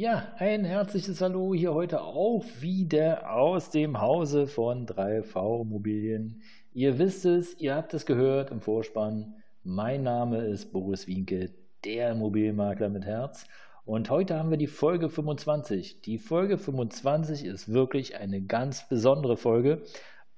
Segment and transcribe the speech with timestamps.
[0.00, 6.40] Ja, ein herzliches Hallo hier heute auch wieder aus dem Hause von 3V Immobilien.
[6.72, 9.34] Ihr wisst es, ihr habt es gehört im Vorspann.
[9.62, 11.50] Mein Name ist Boris Wienke,
[11.84, 13.46] der Immobilienmakler mit Herz.
[13.84, 16.00] Und heute haben wir die Folge 25.
[16.00, 19.82] Die Folge 25 ist wirklich eine ganz besondere Folge,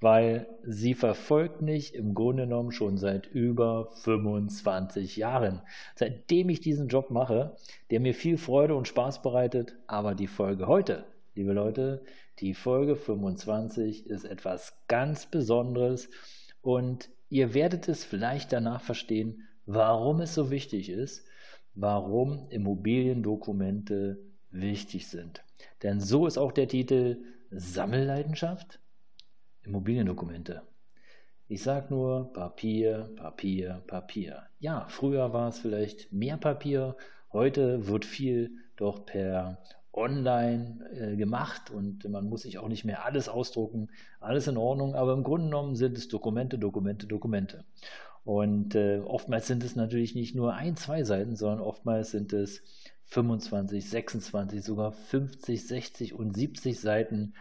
[0.03, 5.61] weil sie verfolgt mich im Grunde genommen schon seit über 25 Jahren.
[5.95, 7.55] Seitdem ich diesen Job mache,
[7.89, 12.03] der mir viel Freude und Spaß bereitet, aber die Folge heute, liebe Leute,
[12.39, 16.09] die Folge 25 ist etwas ganz Besonderes
[16.61, 21.25] und ihr werdet es vielleicht danach verstehen, warum es so wichtig ist,
[21.75, 24.17] warum Immobiliendokumente
[24.51, 25.45] wichtig sind.
[25.81, 28.81] Denn so ist auch der Titel Sammelleidenschaft
[29.65, 30.61] Immobiliendokumente.
[31.47, 34.43] Ich sage nur Papier, Papier, Papier.
[34.59, 36.95] Ja, früher war es vielleicht mehr Papier,
[37.31, 39.59] heute wird viel doch per
[39.93, 43.89] Online äh, gemacht und man muss sich auch nicht mehr alles ausdrucken,
[44.19, 47.63] alles in Ordnung, aber im Grunde genommen sind es Dokumente, Dokumente, Dokumente.
[48.23, 52.63] Und äh, oftmals sind es natürlich nicht nur ein, zwei Seiten, sondern oftmals sind es
[53.05, 57.33] 25, 26, sogar 50, 60 und 70 Seiten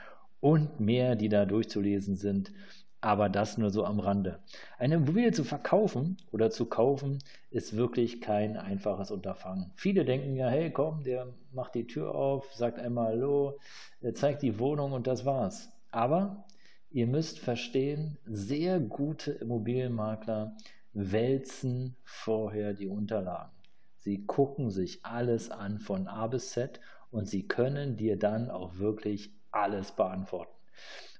[0.43, 2.53] und mehr, die da durchzulesen sind.
[3.01, 4.41] Aber das nur so am Rande.
[4.79, 7.19] Eine Immobilie zu verkaufen oder zu kaufen
[7.51, 9.73] ist wirklich kein einfaches Unterfangen.
[9.77, 13.59] Viele denken ja, hey, komm, der macht die Tür auf, sagt einmal Hallo,
[14.03, 15.73] der zeigt die Wohnung und das war's.
[15.91, 16.45] Aber
[16.91, 20.57] ihr müsst verstehen, sehr gute Immobilienmakler
[20.93, 23.53] wälzen vorher die Unterlagen.
[23.97, 26.80] Sie gucken sich alles an von A bis Z
[27.11, 30.52] und sie können dir dann auch wirklich alles beantworten.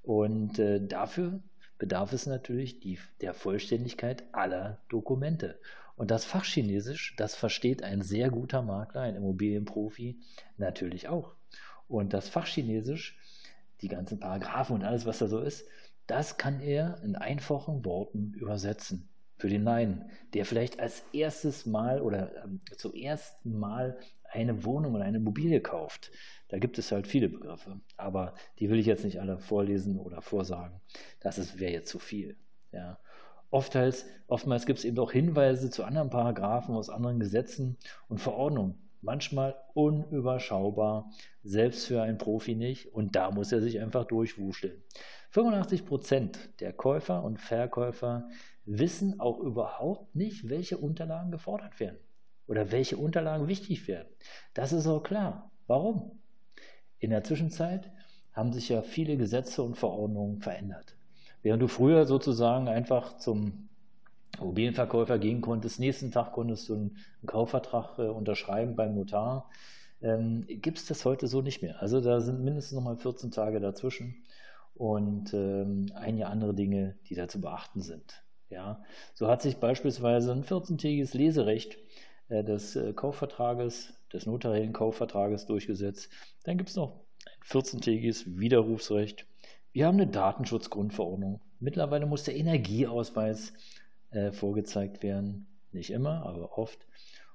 [0.03, 1.41] Und äh, dafür
[1.79, 5.59] bedarf es natürlich die, der Vollständigkeit aller Dokumente.
[5.97, 10.19] Und das Fachchinesisch, das versteht ein sehr guter Makler, ein Immobilienprofi
[10.57, 11.35] natürlich auch.
[11.89, 13.19] Und das Fachchinesisch,
[13.83, 15.67] die ganzen Paragraphen und alles, was da so ist,
[16.07, 22.01] das kann er in einfachen Worten übersetzen für den Laien, der vielleicht als erstes Mal
[22.01, 23.99] oder ähm, zuerst Mal
[24.33, 26.11] eine Wohnung oder eine Immobilie kauft.
[26.49, 30.21] Da gibt es halt viele Begriffe, aber die will ich jetzt nicht alle vorlesen oder
[30.21, 30.81] vorsagen.
[31.21, 32.37] Das wäre jetzt zu viel.
[32.73, 32.99] Ja.
[33.51, 37.77] Oftmals, oftmals gibt es eben auch Hinweise zu anderen Paragraphen aus anderen Gesetzen
[38.09, 38.79] und Verordnungen.
[39.03, 41.11] Manchmal unüberschaubar,
[41.43, 42.95] selbst für einen Profi nicht.
[42.95, 44.83] Und da muss er sich einfach durchwuscheln.
[45.31, 48.29] 85 Prozent der Käufer und Verkäufer
[48.65, 51.99] wissen auch überhaupt nicht, welche Unterlagen gefordert werden
[52.47, 54.09] oder welche Unterlagen wichtig werden.
[54.55, 55.51] Das ist auch klar.
[55.67, 56.19] Warum?
[56.99, 57.91] In der Zwischenzeit
[58.33, 60.97] haben sich ja viele Gesetze und Verordnungen verändert.
[61.43, 63.69] Während du früher sozusagen einfach zum
[64.39, 69.51] Immobilienverkäufer gehen konntest, nächsten Tag konntest du einen Kaufvertrag äh, unterschreiben beim Notar,
[70.01, 71.81] ähm, gibt es das heute so nicht mehr.
[71.83, 74.25] Also da sind mindestens nochmal 14 Tage dazwischen
[74.75, 78.23] und ähm, einige andere Dinge, die da zu beachten sind.
[78.49, 78.83] Ja,
[79.15, 81.79] so hat sich beispielsweise ein 14-tägiges Leserecht
[82.41, 86.11] des äh, Kaufvertrages des notariellen Kaufvertrages durchgesetzt.
[86.45, 89.27] Dann gibt es noch ein 14-tägiges Widerrufsrecht.
[89.73, 91.41] Wir haben eine Datenschutzgrundverordnung.
[91.61, 93.53] Mittlerweile muss der Energieausweis
[94.11, 95.47] äh, vorgezeigt werden.
[95.73, 96.87] Nicht immer, aber oft.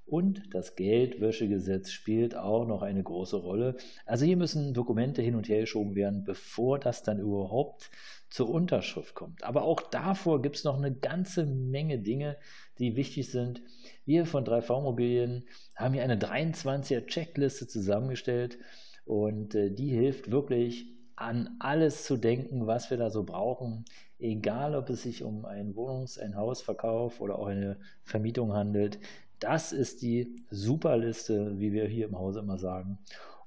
[0.07, 3.75] Und das Geldwäschegesetz spielt auch noch eine große Rolle.
[4.05, 7.91] Also hier müssen Dokumente hin und her geschoben werden, bevor das dann überhaupt
[8.29, 9.43] zur Unterschrift kommt.
[9.43, 12.37] Aber auch davor gibt es noch eine ganze Menge Dinge,
[12.79, 13.61] die wichtig sind.
[14.05, 15.43] Wir von 3V Immobilien
[15.75, 18.57] haben hier eine 23er Checkliste zusammengestellt
[19.03, 20.85] und äh, die hilft wirklich
[21.17, 23.83] an alles zu denken, was wir da so brauchen,
[24.19, 28.99] egal ob es sich um einen Wohnungs-, ein Hausverkauf oder auch eine Vermietung handelt.
[29.39, 32.97] Das ist die Superliste, wie wir hier im Hause immer sagen.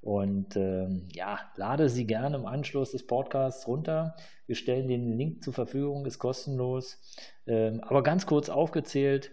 [0.00, 4.16] Und ähm, ja, lade sie gerne im Anschluss des Podcasts runter.
[4.46, 6.98] Wir stellen den Link zur Verfügung, ist kostenlos.
[7.46, 9.30] Ähm, aber ganz kurz aufgezählt,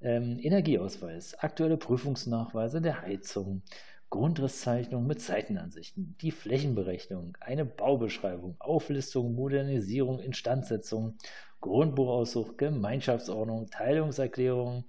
[0.00, 3.62] ähm, Energieausweis, aktuelle Prüfungsnachweise der Heizung,
[4.08, 11.16] Grundrisszeichnung mit Seitenansichten, die Flächenberechnung, eine Baubeschreibung, Auflistung, Modernisierung, Instandsetzung,
[11.60, 14.84] Grundbuchauszug, Gemeinschaftsordnung, Teilungserklärung,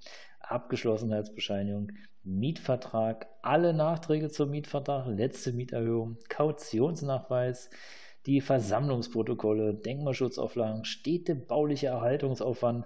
[0.49, 1.91] Abgeschlossenheitsbescheinigung,
[2.23, 7.69] Mietvertrag, alle Nachträge zum Mietvertrag, letzte Mieterhöhung, Kautionsnachweis,
[8.25, 12.85] die Versammlungsprotokolle, Denkmalschutzauflagen, städtebaulicher Erhaltungsaufwand,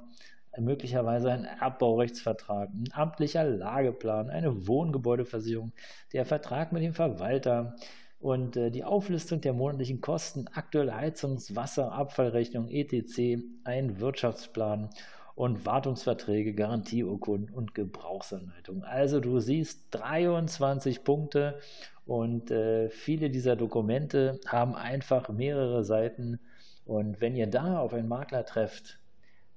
[0.60, 5.72] möglicherweise ein Erbbaurechtsvertrag, ein amtlicher Lageplan, eine Wohngebäudeversicherung,
[6.14, 7.76] der Vertrag mit dem Verwalter
[8.20, 14.90] und äh, die Auflistung der monatlichen Kosten, aktuelle Heizungs-, Wasser-, Abfallrechnung, etc., ein Wirtschaftsplan
[15.36, 18.84] und Wartungsverträge, Garantieurkunden und Gebrauchsanleitungen.
[18.84, 21.60] Also du siehst 23 Punkte
[22.06, 26.40] und äh, viele dieser Dokumente haben einfach mehrere Seiten.
[26.86, 29.00] Und wenn ihr da auf einen Makler trefft,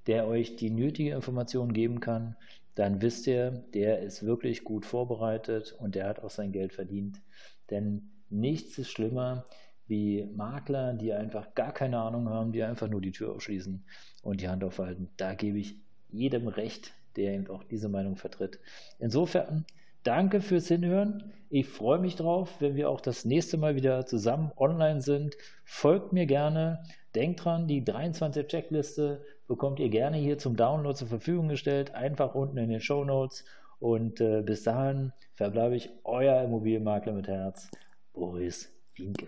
[0.07, 2.37] der euch die nötige Information geben kann,
[2.75, 7.21] dann wisst ihr, der ist wirklich gut vorbereitet und der hat auch sein Geld verdient.
[7.71, 9.47] Denn nichts ist schlimmer
[9.87, 13.85] wie Makler, die einfach gar keine Ahnung haben, die einfach nur die Tür aufschließen
[14.23, 15.09] und die Hand aufhalten.
[15.17, 15.77] Da gebe ich
[16.11, 18.59] jedem recht, der eben auch diese Meinung vertritt.
[18.99, 19.65] Insofern
[20.03, 21.33] danke fürs Hinhören.
[21.51, 25.37] Ich freue mich drauf, wenn wir auch das nächste Mal wieder zusammen online sind.
[25.65, 26.83] Folgt mir gerne.
[27.15, 31.95] Denkt dran, die 23 Checkliste bekommt ihr gerne hier zum Download zur Verfügung gestellt.
[31.95, 33.45] Einfach unten in den Show Notes.
[33.79, 37.71] Und äh, bis dahin verbleibe ich euer Immobilienmakler mit Herz,
[38.13, 39.27] Boris Winke.